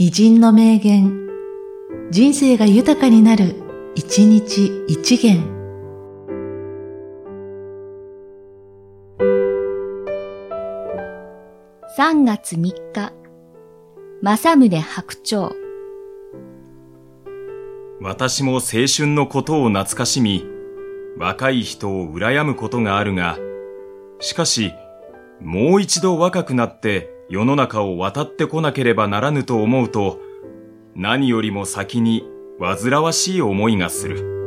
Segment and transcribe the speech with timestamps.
[0.00, 1.28] 偉人の名言、
[2.12, 3.56] 人生が豊かになる、
[3.96, 5.42] 一日一元。
[11.98, 12.60] 3月3
[12.92, 13.12] 日、
[14.22, 15.56] 正宗白鳥。
[18.00, 20.46] 私も青春のことを懐かしみ、
[21.18, 23.36] 若い人を羨むことがあるが、
[24.20, 24.72] しかし、
[25.40, 30.18] もう一度若くなって世の中を渡ってこなければならぬと思うと、
[30.94, 32.24] 何よりも先に
[32.58, 34.37] 煩わしい思いがする。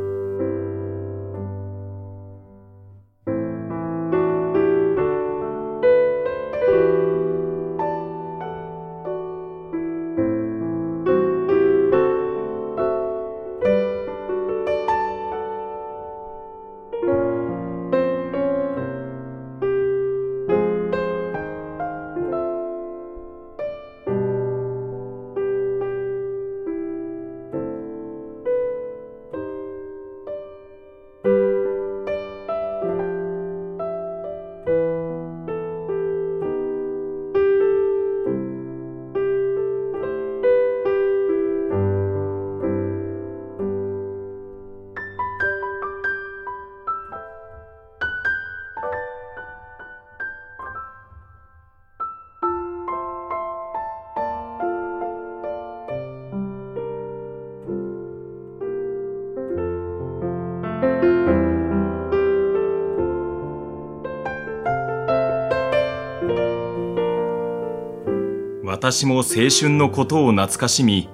[68.72, 71.10] 私も青春のことを懐かしみ、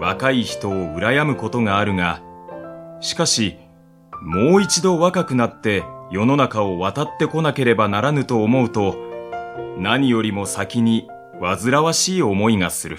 [0.00, 2.20] 若い人を羨むことがあるが、
[3.00, 3.58] しかし、
[4.20, 8.96] もう一度若くなって世の中を渡ってこなければならぬと思うと、
[9.78, 11.06] 何よりも先に
[11.40, 12.98] 煩わしい思いがする。